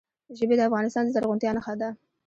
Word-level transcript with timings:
ژبې 0.37 0.55
د 0.57 0.61
افغانستان 0.69 1.03
د 1.05 1.09
زرغونتیا 1.15 1.51
نښه 1.57 1.73
ده. 1.81 1.89